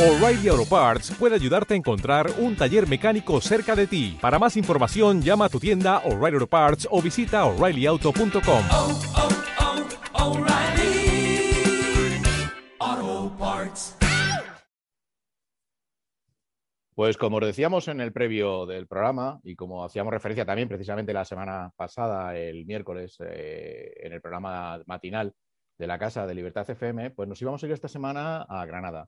[0.00, 4.16] O'Reilly Auto Parts puede ayudarte a encontrar un taller mecánico cerca de ti.
[4.18, 8.64] Para más información, llama a tu tienda O'Reilly Auto Parts o visita oreillyauto.com.
[8.72, 9.00] oh,
[12.80, 13.98] oh, Parts.
[16.94, 21.12] Pues como os decíamos en el previo del programa y como hacíamos referencia también precisamente
[21.12, 25.34] la semana pasada, el miércoles, eh, en el programa matinal
[25.76, 29.06] de la Casa de Libertad FM, pues nos íbamos a ir esta semana a Granada.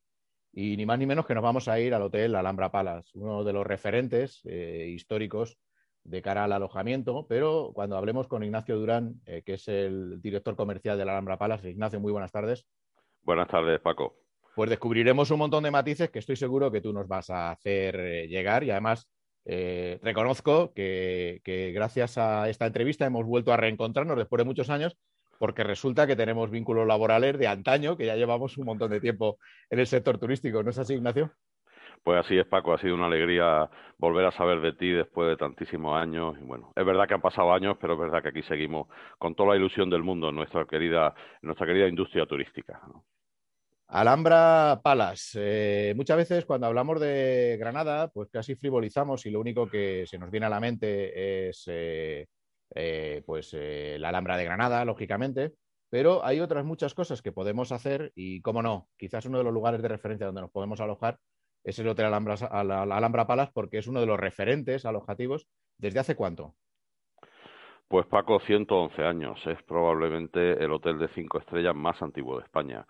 [0.53, 3.43] Y ni más ni menos que nos vamos a ir al Hotel Alhambra Palace, uno
[3.43, 5.59] de los referentes eh, históricos
[6.05, 10.57] de cara al alojamiento, pero cuando hablemos con Ignacio Durán, eh, que es el director
[10.57, 12.67] comercial del Alhambra Palace, Ignacio, muy buenas tardes.
[13.23, 14.17] Buenas tardes, Paco.
[14.55, 17.97] Pues descubriremos un montón de matices que estoy seguro que tú nos vas a hacer
[17.97, 19.09] eh, llegar y además
[19.45, 24.71] eh, reconozco que, que gracias a esta entrevista hemos vuelto a reencontrarnos después de muchos
[24.71, 24.97] años
[25.43, 29.39] porque resulta que tenemos vínculos laborales de antaño, que ya llevamos un montón de tiempo
[29.71, 30.63] en el sector turístico.
[30.63, 31.33] ¿No es así, Ignacio?
[32.05, 32.73] Pues así es, Paco.
[32.73, 36.37] Ha sido una alegría volver a saber de ti después de tantísimos años.
[36.41, 38.87] Y bueno, es verdad que han pasado años, pero es verdad que aquí seguimos
[39.19, 42.81] con toda la ilusión del mundo en nuestra querida, en nuestra querida industria turística.
[42.87, 43.05] ¿no?
[43.89, 45.41] Alhambra Palace.
[45.91, 50.21] Eh, muchas veces cuando hablamos de Granada, pues casi frivolizamos y lo único que se
[50.21, 52.29] nos viene a la mente es eh,
[52.75, 55.55] eh, pues eh, la Alhambra de Granada, lógicamente,
[55.91, 59.53] pero hay otras muchas cosas que podemos hacer y, cómo no, quizás uno de los
[59.53, 61.19] lugares de referencia donde nos podemos alojar
[61.65, 65.47] es el Hotel Alhambra, Alhambra Palace porque es uno de los referentes alojativos.
[65.79, 66.55] ¿Desde hace cuánto?
[67.89, 69.39] Pues Paco, 111 años.
[69.47, 72.87] Es probablemente el hotel de cinco estrellas más antiguo de España.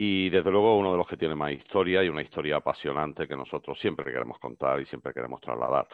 [0.00, 3.36] Y desde luego uno de los que tiene más historia y una historia apasionante que
[3.36, 5.88] nosotros siempre queremos contar y siempre queremos trasladar.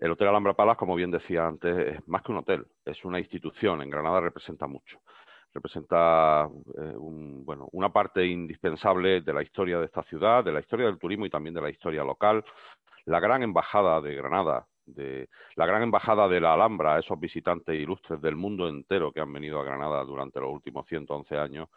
[0.00, 3.20] El Hotel Alhambra Palace, como bien decía antes, es más que un hotel, es una
[3.20, 3.80] institución.
[3.80, 4.98] En Granada representa mucho.
[5.52, 10.58] Representa eh, un, bueno, una parte indispensable de la historia de esta ciudad, de la
[10.58, 12.44] historia del turismo y también de la historia local.
[13.04, 18.20] La gran embajada de Granada, de la gran embajada de la Alhambra, esos visitantes ilustres
[18.20, 21.68] del mundo entero que han venido a Granada durante los últimos 111 años.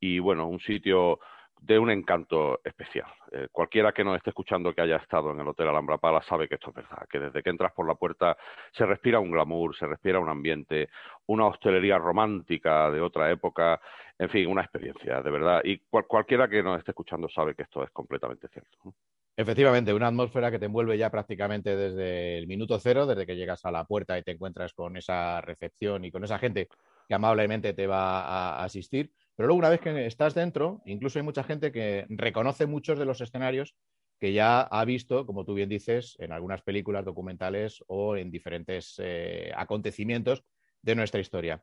[0.00, 1.18] Y bueno, un sitio
[1.60, 3.10] de un encanto especial.
[3.32, 6.48] Eh, cualquiera que nos esté escuchando que haya estado en el Hotel Alhambra Palace sabe
[6.48, 8.36] que esto es verdad, que desde que entras por la puerta
[8.72, 10.90] se respira un glamour, se respira un ambiente,
[11.26, 13.80] una hostelería romántica de otra época,
[14.18, 15.60] en fin, una experiencia, de verdad.
[15.64, 18.94] Y cual, cualquiera que nos esté escuchando sabe que esto es completamente cierto.
[19.38, 23.66] Efectivamente, una atmósfera que te envuelve ya prácticamente desde el minuto cero, desde que llegas
[23.66, 26.68] a la puerta y te encuentras con esa recepción y con esa gente
[27.06, 29.12] que amablemente te va a asistir.
[29.34, 33.04] Pero luego una vez que estás dentro, incluso hay mucha gente que reconoce muchos de
[33.04, 33.76] los escenarios
[34.18, 38.94] que ya ha visto, como tú bien dices, en algunas películas documentales o en diferentes
[38.98, 40.44] eh, acontecimientos
[40.80, 41.62] de nuestra historia.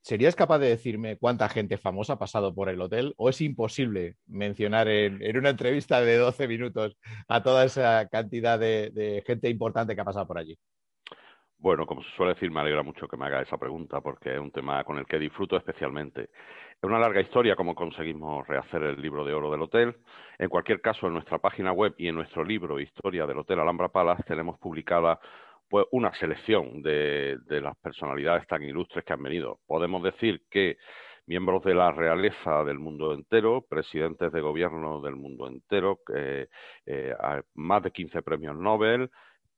[0.00, 4.16] ¿Serías capaz de decirme cuánta gente famosa ha pasado por el hotel o es imposible
[4.26, 6.96] mencionar en, una entrevista de 12 minutos
[7.28, 10.58] a toda esa cantidad de, de gente importante que ha pasado por allí?
[11.60, 14.38] Bueno, como se suele decir, me alegra mucho que me haga esa pregunta porque es
[14.40, 16.30] un tema con el que disfruto especialmente.
[16.80, 19.96] Es una larga historia cómo conseguimos rehacer el libro de oro del hotel.
[20.38, 23.88] En cualquier caso, en nuestra página web y en nuestro libro Historia del Hotel Alhambra
[23.88, 25.18] Palace tenemos publicada
[25.68, 29.60] pues una selección de, de las personalidades tan ilustres que han venido.
[29.66, 30.78] Podemos decir que
[31.28, 36.48] miembros de la realeza del mundo entero, presidentes de gobierno del mundo entero, eh,
[36.86, 37.14] eh,
[37.54, 39.10] más de 15 premios Nobel,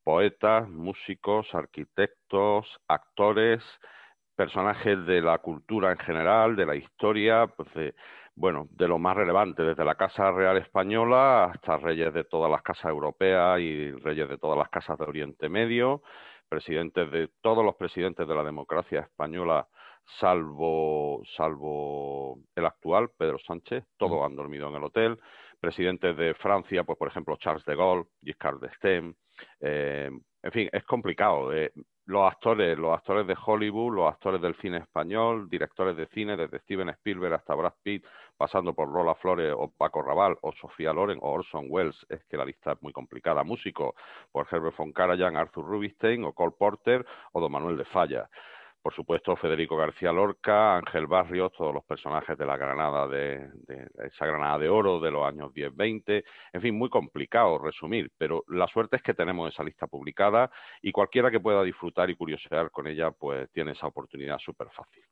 [0.02, 3.62] poetas, músicos, arquitectos, actores,
[4.40, 7.94] personajes de la cultura en general, de la historia, pues de,
[8.34, 12.62] bueno, de lo más relevante, desde la Casa Real Española hasta reyes de todas las
[12.62, 16.00] casas europeas y reyes de todas las casas de Oriente Medio,
[16.48, 19.68] presidentes de todos los presidentes de la democracia española,
[20.18, 25.18] salvo, salvo el actual, Pedro Sánchez, todos han dormido en el hotel,
[25.60, 29.14] presidentes de Francia, pues por ejemplo Charles de Gaulle, Giscard d'Estaing,
[29.60, 30.10] eh,
[30.42, 31.52] en fin, es complicado.
[31.52, 31.70] Eh,
[32.10, 36.58] los actores, los actores de Hollywood, los actores del cine español, directores de cine, desde
[36.58, 38.04] Steven Spielberg hasta Brad Pitt,
[38.36, 42.36] pasando por Lola Flores o Paco Raval o Sofía Loren o Orson Welles, es que
[42.36, 43.44] la lista es muy complicada.
[43.44, 43.94] Músicos,
[44.32, 48.28] por Herbert von Karajan, Arthur Rubinstein o Cole Porter o Don Manuel de Falla
[48.82, 53.50] por supuesto Federico García Lorca, Ángel Barrios, todos los personajes de la Granada de,
[54.04, 58.66] esa Granada de Oro de los años 10-20, en fin, muy complicado resumir, pero la
[58.68, 60.50] suerte es que tenemos esa lista publicada
[60.80, 65.02] y cualquiera que pueda disfrutar y curiosear con ella, pues tiene esa oportunidad súper fácil.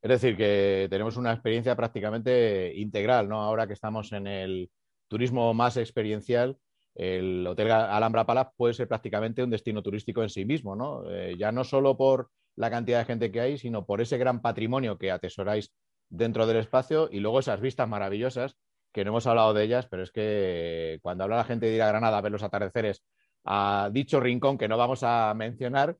[0.00, 3.40] Es decir, que tenemos una experiencia prácticamente integral, ¿no?
[3.40, 4.70] Ahora que estamos en el
[5.08, 6.58] turismo más experiencial,
[6.94, 11.10] el Hotel Alhambra Palace puede ser prácticamente un destino turístico en sí mismo, ¿no?
[11.10, 14.40] Eh, ya no solo por la cantidad de gente que hay, sino por ese gran
[14.40, 15.72] patrimonio que atesoráis
[16.08, 18.56] dentro del espacio y luego esas vistas maravillosas
[18.92, 21.82] que no hemos hablado de ellas, pero es que cuando habla la gente de ir
[21.82, 23.02] a Granada a ver los atardeceres
[23.44, 25.96] a dicho rincón que no vamos a mencionar,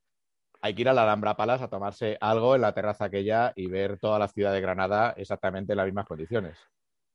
[0.63, 3.67] hay que ir a la Alhambra Palace a tomarse algo en la terraza aquella y
[3.67, 6.57] ver toda la ciudad de Granada exactamente en las mismas condiciones.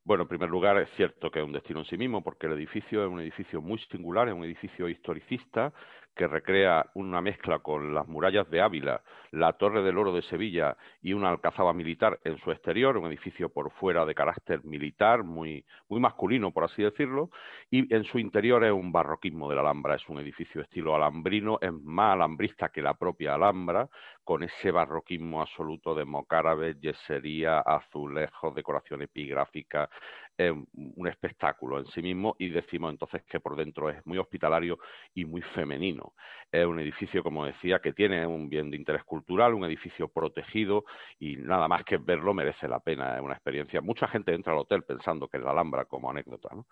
[0.09, 2.53] Bueno, en primer lugar, es cierto que es un destino en sí mismo, porque el
[2.53, 5.71] edificio es un edificio muy singular, es un edificio historicista
[6.15, 10.75] que recrea una mezcla con las murallas de Ávila, la Torre del Oro de Sevilla
[11.03, 15.63] y una alcazaba militar en su exterior, un edificio por fuera de carácter militar, muy,
[15.87, 17.29] muy masculino, por así decirlo,
[17.69, 21.59] y en su interior es un barroquismo de la Alhambra, es un edificio estilo alambrino,
[21.61, 23.87] es más alambrista que la propia Alhambra,
[24.29, 29.89] con ese barroquismo absoluto de mocárabes, yesería, azulejos, decoración epigráfica,
[30.37, 34.77] es un espectáculo en sí mismo y decimos entonces que por dentro es muy hospitalario
[35.15, 36.13] y muy femenino.
[36.51, 40.85] Es un edificio, como decía, que tiene un bien de interés cultural, un edificio protegido
[41.17, 43.15] y nada más que verlo merece la pena.
[43.15, 43.81] Es una experiencia.
[43.81, 46.49] Mucha gente entra al hotel pensando que es la Alhambra como anécdota.
[46.53, 46.67] ¿no?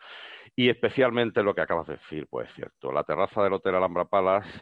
[0.56, 2.92] Y especialmente lo que acabas de decir, pues es cierto.
[2.92, 4.62] La terraza del Hotel Alhambra Palace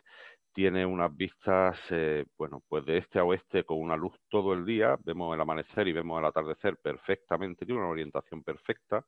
[0.55, 4.65] tiene unas vistas, eh, bueno, pues de este a oeste con una luz todo el
[4.65, 9.05] día, vemos el amanecer y vemos el atardecer perfectamente, tiene una orientación perfecta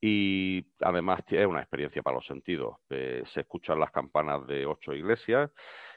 [0.00, 2.76] y además es una experiencia para los sentidos.
[2.90, 5.50] Eh, se escuchan las campanas de ocho iglesias,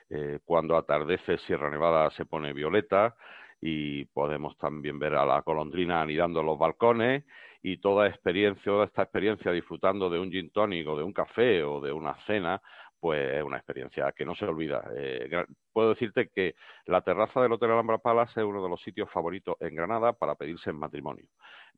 [0.09, 3.15] eh, cuando atardece Sierra Nevada se pone violeta
[3.62, 7.25] y podemos también ver a la colondrina anidando en los balcones
[7.62, 11.80] y toda experiencia, toda esta experiencia disfrutando de un gin tónico, de un café o
[11.80, 12.59] de una cena,
[13.00, 14.84] pues es una experiencia que no se olvida.
[14.96, 15.30] Eh,
[15.72, 16.56] puedo decirte que
[16.86, 20.36] la terraza del Hotel Alhambra Palace es uno de los sitios favoritos en Granada para
[20.36, 21.25] pedirse en matrimonio,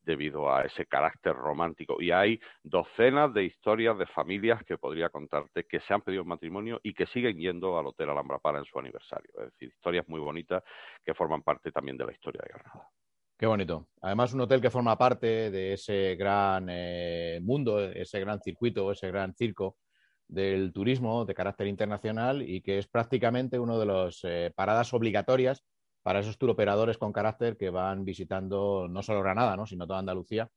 [0.02, 2.00] debido a ese carácter romántico.
[2.00, 6.28] Y hay docenas de historias de familias que podría contarte que se han pedido en
[6.28, 9.30] matrimonio y que siguen yendo al Hotel Alhambra Palace en su aniversario.
[9.38, 10.62] Es decir, historias muy bonitas
[11.04, 12.88] que forman parte también de la historia de Granada.
[13.38, 13.88] Qué bonito.
[14.00, 19.08] Además, un hotel que forma parte de ese gran eh, mundo, ese gran circuito, ese
[19.08, 19.78] gran circo
[20.32, 25.62] del turismo de carácter internacional y que es prácticamente una de las eh, paradas obligatorias
[26.02, 29.66] para esos turoperadores con carácter que van visitando no solo Granada, ¿no?
[29.66, 30.48] sino toda Andalucía.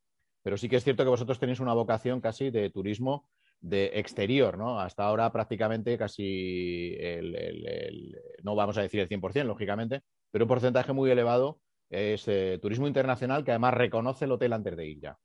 [0.42, 3.28] Pero sí que es cierto que vosotros tenéis una vocación casi de turismo
[3.60, 4.78] de exterior, ¿no?
[4.80, 10.92] Hasta ahora prácticamente casi el, no vamos a decir el 100%, lógicamente, pero un porcentaje
[10.92, 15.18] muy elevado es eh, turismo internacional que además reconoce el hotel antes de ir ya.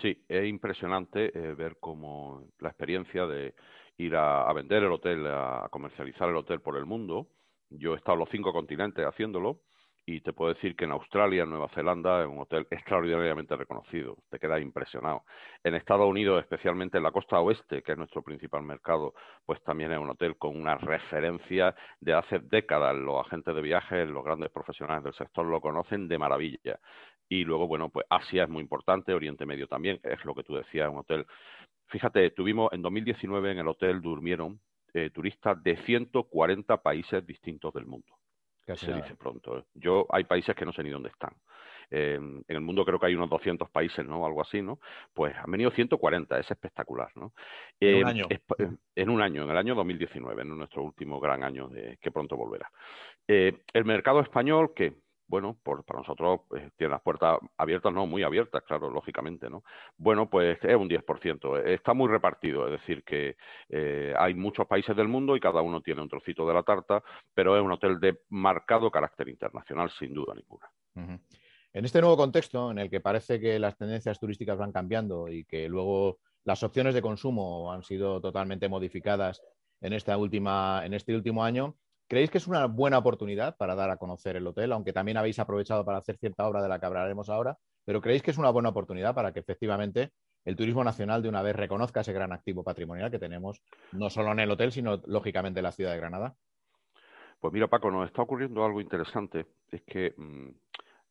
[0.00, 3.54] Sí, es impresionante eh, ver cómo la experiencia de
[3.96, 7.28] ir a, vender el hotel, a, comercializar el hotel por el mundo.
[7.70, 9.60] Yo he estado en los cinco continentes haciéndolo
[10.06, 14.16] y te puedo decir que en Australia, en Nueva Zelanda, es un hotel extraordinariamente reconocido.
[14.28, 15.24] Te quedas impresionado.
[15.62, 19.14] En Estados Unidos, especialmente en la costa oeste, que es nuestro principal mercado,
[19.46, 22.94] pues también es un hotel con una referencia de hace décadas.
[22.96, 26.78] Los agentes de viajes, los grandes profesionales del sector lo conocen de maravilla.
[27.28, 30.54] Y luego, bueno, pues Asia es muy importante, Oriente Medio también, es lo que tú
[30.54, 31.26] decías, un hotel.
[31.88, 34.60] Fíjate, tuvimos en 2019 en el hotel durmieron
[34.96, 38.06] eh, turistas de 140 países distintos del mundo.
[38.64, 39.58] se dice pronto.
[39.58, 39.64] ¿eh?
[39.74, 41.32] Yo hay países que no sé ni dónde están.
[41.90, 44.24] Eh, en el mundo creo que hay unos 200 países, ¿no?
[44.24, 44.78] Algo así, ¿no?
[45.12, 47.32] Pues han venido 140, es espectacular, ¿no?
[47.80, 48.26] En un año.
[48.94, 52.36] en un año, en el año 2019, en nuestro último gran año de, que pronto
[52.36, 52.70] volverá.
[53.26, 54.94] el mercado español, que
[55.34, 59.64] bueno, por, para nosotros eh, tiene las puertas abiertas, no, muy abiertas, claro, lógicamente, ¿no?
[59.96, 63.36] Bueno, pues es un 10%, está muy repartido, es decir, que
[63.68, 67.02] eh, hay muchos países del mundo y cada uno tiene un trocito de la tarta,
[67.34, 70.70] pero es un hotel de marcado carácter internacional, sin duda ninguna.
[71.72, 75.44] En este nuevo contexto, en el que parece que las tendencias turísticas van cambiando y
[75.46, 79.42] que luego las opciones de consumo han sido totalmente modificadas
[79.80, 83.90] en, esta última, en este último año, ¿Creéis que es una buena oportunidad para dar
[83.90, 86.86] a conocer el hotel, aunque también habéis aprovechado para hacer cierta obra de la que
[86.86, 87.56] hablaremos ahora?
[87.84, 90.10] Pero ¿creéis que es una buena oportunidad para que efectivamente
[90.44, 94.32] el turismo nacional de una vez reconozca ese gran activo patrimonial que tenemos, no solo
[94.32, 96.34] en el hotel, sino lógicamente en la ciudad de Granada?
[97.40, 99.46] Pues mira, Paco, nos está ocurriendo algo interesante.
[99.70, 100.48] Es que mm,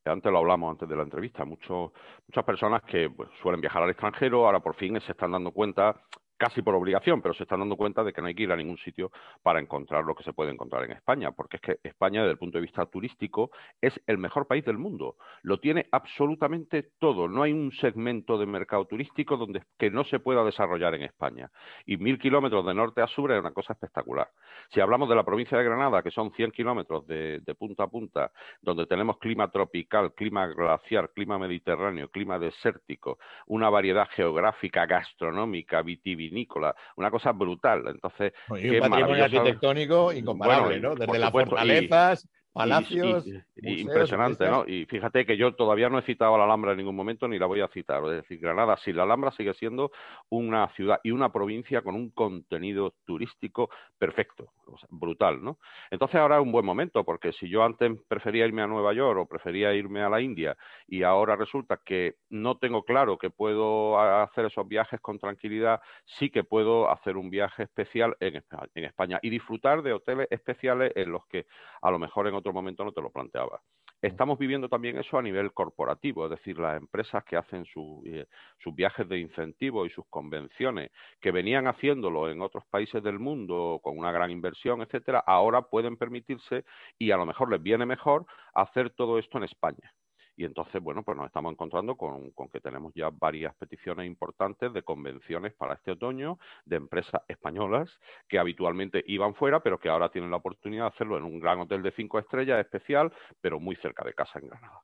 [0.05, 3.09] antes lo hablamos antes de la entrevista, muchas personas que
[3.41, 6.01] suelen viajar al extranjero ahora por fin se están dando cuenta
[6.37, 8.55] casi por obligación, pero se están dando cuenta de que no hay que ir a
[8.55, 9.11] ningún sitio
[9.41, 12.37] para encontrar lo que se puede encontrar en España, porque es que España, desde el
[12.37, 15.15] punto de vista turístico, es el mejor país del mundo.
[15.41, 17.27] Lo tiene absolutamente todo.
[17.27, 21.49] No hay un segmento de mercado turístico donde que no se pueda desarrollar en España.
[21.85, 24.29] Y mil kilómetros de norte a sur es una cosa espectacular.
[24.71, 28.31] Si hablamos de la provincia de Granada, que son 100 kilómetros de, punta a punta,
[28.61, 35.81] donde tenemos clima tropical, clima glaciar, clima mediterráneo, clima desértico, una variedad geográfica, gastronómica,
[36.23, 37.83] vitivinícola, una cosa brutal.
[37.87, 40.95] Entonces, un patrimonio arquitectónico incomparable, ¿no?
[40.95, 43.25] Desde las fortalezas Palacios.
[43.55, 44.63] impresionante, ¿no?
[44.67, 47.39] Y fíjate que yo todavía no he citado a la Alhambra en ningún momento ni
[47.39, 48.03] la voy a citar.
[48.05, 49.91] Es decir, Granada, si la Alhambra sigue siendo
[50.29, 54.51] una ciudad y una provincia con un contenido turístico perfecto,
[54.89, 55.57] brutal, ¿no?
[55.89, 59.19] Entonces ahora es un buen momento, porque si yo antes prefería irme a Nueva York
[59.19, 60.55] o prefería irme a la India
[60.87, 66.29] y ahora resulta que no tengo claro que puedo hacer esos viajes con tranquilidad, sí
[66.29, 68.43] que puedo hacer un viaje especial en
[68.83, 71.47] España y disfrutar de hoteles especiales en los que
[71.81, 73.61] a lo mejor en otro momento no te lo planteaba.
[74.01, 77.63] Estamos viviendo también eso a nivel corporativo, es decir, las empresas que hacen
[78.05, 78.25] eh,
[78.57, 83.79] sus viajes de incentivo y sus convenciones, que venían haciéndolo en otros países del mundo
[83.81, 86.65] con una gran inversión, etcétera, ahora pueden permitirse
[86.99, 89.93] y a lo mejor les viene mejor hacer todo esto en España.
[90.35, 94.83] Y entonces, bueno, pues nos estamos encontrando con, que tenemos ya varias peticiones importantes de
[94.83, 100.31] convenciones para este otoño de empresas españolas que habitualmente iban fuera, pero que ahora tienen
[100.31, 104.03] la oportunidad de hacerlo en un gran hotel de cinco estrellas especial, pero muy cerca
[104.03, 104.81] de casa en Granada.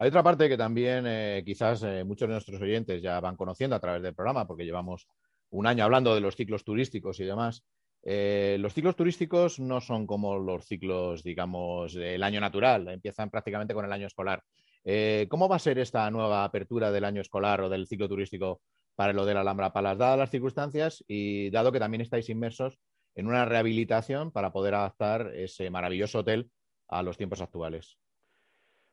[0.00, 3.76] Hay otra parte que también eh, quizás eh, muchos de nuestros oyentes ya van conociendo
[3.76, 5.08] a través del programa, porque llevamos
[5.50, 7.64] un año hablando de los ciclos turísticos y demás.
[8.02, 13.74] Eh, los ciclos turísticos no son como los ciclos, digamos, del año natural, empiezan prácticamente
[13.74, 14.42] con el año escolar.
[14.84, 18.60] Eh, ¿Cómo va a ser esta nueva apertura del año escolar o del ciclo turístico
[18.94, 22.78] para el Hotel Alhambra Palas, dadas las circunstancias y dado que también estáis inmersos
[23.14, 26.50] en una rehabilitación para poder adaptar ese maravilloso hotel
[26.88, 27.98] a los tiempos actuales?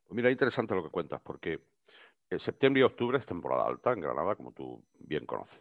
[0.04, 1.60] Pues mira, interesante lo que cuentas, porque
[2.44, 5.60] septiembre y octubre es temporada alta en Granada, como tú bien conoces.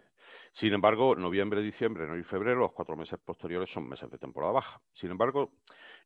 [0.59, 4.53] Sin embargo, noviembre, diciembre, enero y febrero, los cuatro meses posteriores son meses de temporada
[4.53, 4.81] baja.
[4.93, 5.51] Sin embargo,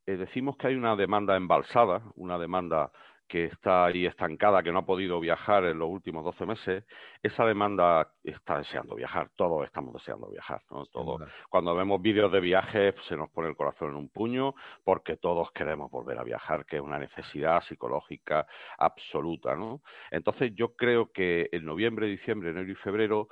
[0.08, 2.92] eh, decimos que hay una demanda embalsada, una demanda
[3.30, 6.84] que está ahí estancada, que no ha podido viajar en los últimos 12 meses,
[7.22, 10.86] esa demanda está deseando viajar, todos estamos deseando viajar, ¿no?
[11.50, 15.52] cuando vemos vídeos de viajes se nos pone el corazón en un puño porque todos
[15.52, 18.48] queremos volver a viajar, que es una necesidad psicológica
[18.80, 19.82] absoluta, ¿no?
[20.10, 23.28] Entonces yo creo que en noviembre, diciembre, enero y febrero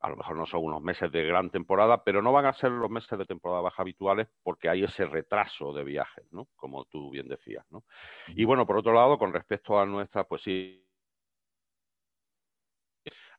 [0.00, 2.70] a lo mejor no son unos meses de gran temporada, pero no van a ser
[2.70, 6.48] los meses de temporada baja habituales porque hay ese retraso de viajes, ¿no?
[6.56, 7.84] Como tú bien decías, ¿no?
[8.28, 10.84] Y bueno, por otro lado, con respecto a nuestra, pues sí,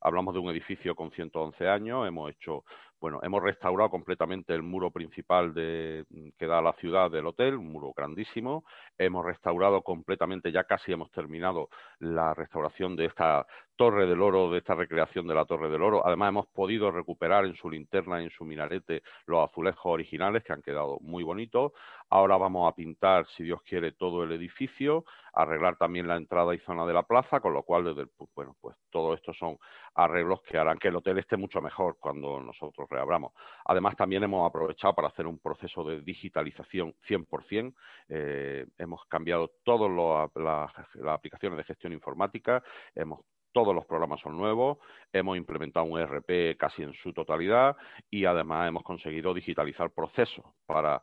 [0.02, 2.64] hablamos de un edificio con 111 años, hemos hecho
[3.00, 6.06] bueno, hemos restaurado completamente el muro principal de,
[6.38, 8.66] que da a la ciudad del hotel, un muro grandísimo.
[8.98, 13.46] Hemos restaurado completamente, ya casi hemos terminado la restauración de esta
[13.80, 16.06] Torre del Oro, de esta recreación de la Torre del Oro.
[16.06, 20.52] Además, hemos podido recuperar en su linterna y en su minarete los azulejos originales que
[20.52, 21.72] han quedado muy bonitos.
[22.10, 26.60] Ahora vamos a pintar, si Dios quiere, todo el edificio, arreglar también la entrada y
[26.60, 29.58] zona de la plaza, con lo cual, desde el, bueno, pues todo esto son
[29.96, 33.34] arreglos que harán que el hotel esté mucho mejor cuando nosotros reabramos.
[33.66, 37.74] Además, también hemos aprovechado para hacer un proceso de digitalización 100%.
[38.10, 40.72] Eh, hemos cambiado todas las
[41.08, 42.64] aplicaciones de gestión informática,
[42.96, 44.78] hemos todos los programas son nuevos,
[45.12, 47.76] hemos implementado un ERP casi en su totalidad
[48.10, 51.02] y además hemos conseguido digitalizar procesos para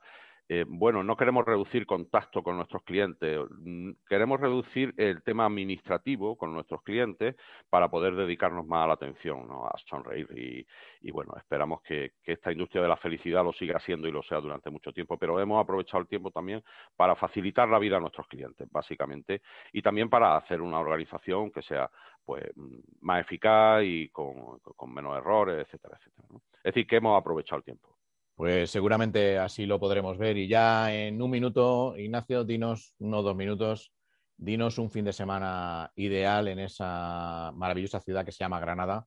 [0.48, 6.36] eh, bueno, no queremos reducir contacto con nuestros clientes, mm, queremos reducir el tema administrativo
[6.36, 7.34] con nuestros clientes
[7.68, 10.66] para poder dedicarnos más a la atención, a sonreír.
[11.02, 14.40] Y, bueno, esperamos que, esta industria de la felicidad lo siga siendo y lo sea
[14.40, 16.62] durante mucho tiempo, pero hemos aprovechado el tiempo también
[16.96, 21.62] para facilitar la vida a nuestros clientes, básicamente, y también para hacer una organización que
[21.62, 21.90] sea
[22.24, 26.28] pues mm, más eficaz y con, menos errores, etcétera, etcétera.
[26.58, 27.96] Es decir, que hemos aprovechado el tiempo.
[28.36, 30.36] Pues seguramente así lo podremos ver.
[30.36, 33.92] Y ya en un minuto, Ignacio, dinos, unos dos minutos,
[34.36, 39.06] dinos un fin de semana ideal en esa maravillosa ciudad que se llama Granada,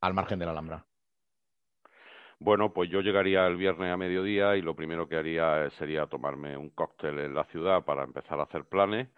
[0.00, 0.84] al margen de la Alhambra.
[2.40, 6.56] Bueno, pues yo llegaría el viernes a mediodía y lo primero que haría sería tomarme
[6.56, 9.08] un cóctel en la ciudad para empezar a hacer planes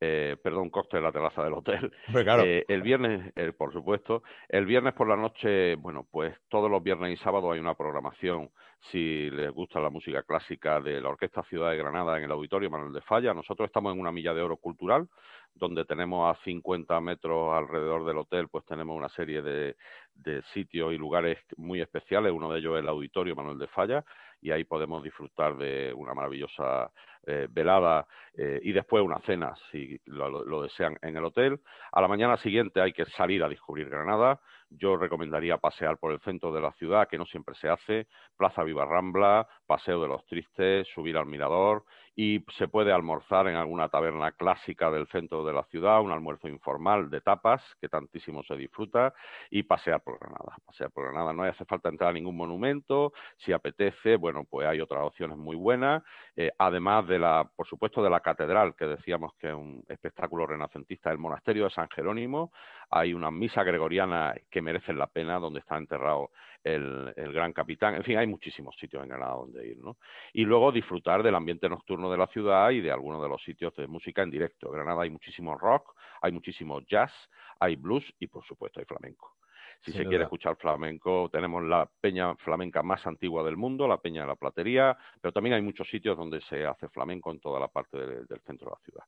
[0.00, 1.92] eh, perdón, coste en la terraza del hotel.
[2.44, 6.82] Eh, el viernes, eh, por supuesto, el viernes por la noche, bueno, pues todos los
[6.82, 8.50] viernes y sábados hay una programación,
[8.90, 12.70] si les gusta la música clásica de la Orquesta Ciudad de Granada en el Auditorio
[12.70, 13.34] Manuel de Falla.
[13.34, 15.08] Nosotros estamos en una milla de oro cultural,
[15.54, 19.76] donde tenemos a 50 metros alrededor del hotel, pues tenemos una serie de,
[20.14, 22.32] de sitios y lugares muy especiales.
[22.32, 24.04] Uno de ellos es el Auditorio Manuel de Falla,
[24.40, 26.90] y ahí podemos disfrutar de una maravillosa
[27.26, 31.60] eh, velada eh, y después una cena, si lo, desean, en el hotel.
[31.92, 34.40] A la mañana siguiente hay que salir a descubrir Granada.
[34.70, 38.62] yo recomendaría pasear por el centro de la ciudad, que no siempre se hace, Plaza
[38.62, 41.84] Viva Rambla, Paseo de los Tristes, subir al Mirador
[42.20, 46.48] y se puede almorzar en alguna taberna clásica del centro de la ciudad, un almuerzo
[46.48, 49.14] informal de tapas que tantísimo se disfruta
[49.50, 50.56] y pasear por Granada.
[50.66, 54.80] Pasear por Granada no hace falta entrar a ningún monumento, si apetece, bueno, pues hay
[54.80, 56.02] otras opciones muy buenas,
[56.34, 60.44] eh, además de la, por supuesto, de la catedral, que decíamos que es un espectáculo
[60.44, 62.50] renacentista, el monasterio de San Jerónimo,
[62.90, 66.30] hay una misa gregoriana que merecen la pena, donde está enterrado
[66.64, 67.94] el, gran capitán.
[67.94, 69.96] En fin, hay muchísimos sitios en Granada donde ir, ¿no?
[70.32, 73.74] Y luego disfrutar del ambiente nocturno de la ciudad y de algunos de los sitios
[73.76, 74.68] de música en directo.
[74.68, 77.12] En Granada hay muchísimo rock, hay muchísimo jazz,
[77.60, 79.37] hay blues y, por supuesto, hay flamenco.
[79.80, 84.22] Si se quiere escuchar flamenco, tenemos la peña flamenca más antigua del mundo, la Peña
[84.22, 87.68] de la Platería, pero también hay muchos sitios donde se hace flamenco en toda la
[87.68, 89.04] parte del centro de la ciudad.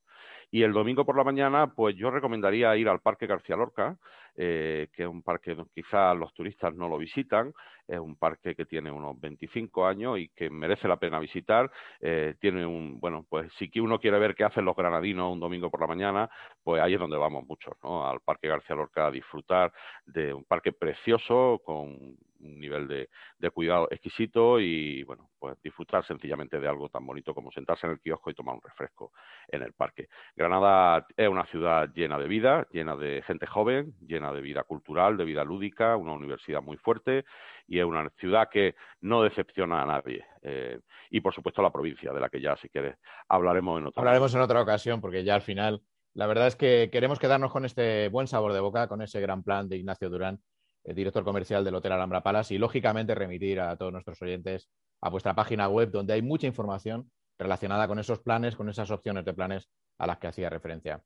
[0.51, 3.97] Y el domingo por la mañana, pues yo recomendaría ir al Parque García Lorca,
[4.37, 7.53] eh, que es un parque que quizás los turistas no lo visitan,
[7.91, 11.71] es un parque que tiene unos 25 años y que merece la pena visitar.
[12.01, 15.71] Eh, tiene un, bueno, pues si uno quiere ver qué hacen los granadinos un domingo
[15.71, 16.31] por la mañana,
[16.63, 18.09] pues ahí es donde vamos muchos, ¿no?
[18.09, 19.73] Al Parque García Lorca a disfrutar
[20.07, 23.09] de un parque precioso con un nivel de,
[23.51, 28.01] cuidado exquisito y, bueno, pues disfrutar sencillamente de algo tan bonito como sentarse en el
[28.01, 29.13] kiosco y tomar un refresco
[29.49, 30.09] en el parque.
[30.37, 35.17] Granada es una ciudad llena de vida, llena de gente joven, llena de vida cultural,
[35.17, 37.25] de vida lúdica, una universidad muy fuerte
[37.67, 40.25] y es una ciudad que no decepciona a nadie.
[40.43, 40.79] Eh,
[41.11, 42.97] y, por supuesto, la provincia, de la que ya, si quieres,
[43.29, 45.83] hablaremos en otra Hablaremos en otra ocasión, porque ya al final,
[46.15, 49.43] la verdad es que queremos quedarnos con este buen sabor de boca, con ese gran
[49.43, 50.41] plan de Ignacio Durán
[50.85, 54.69] el director comercial del Hotel Alhambra Palace, y lógicamente remitir a todos nuestros oyentes
[55.01, 59.25] a vuestra página web donde hay mucha información relacionada con esos planes, con esas opciones
[59.25, 59.69] de planes
[59.99, 61.03] a las que hacía referencia.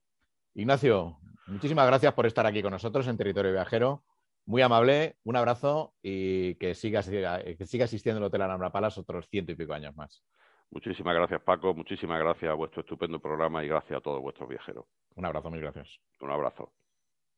[0.55, 4.05] Ignacio, muchísimas gracias por estar aquí con nosotros en Territorio Viajero.
[4.47, 9.29] Muy amable, un abrazo y que siga, que siga existiendo el Hotel Alhambra Palace otros
[9.29, 10.23] ciento y pico años más.
[10.71, 11.73] Muchísimas gracias, Paco.
[11.73, 14.87] Muchísimas gracias a vuestro estupendo programa y gracias a todos vuestros viajeros.
[15.15, 15.89] Un abrazo, mil gracias.
[16.21, 16.73] Un abrazo.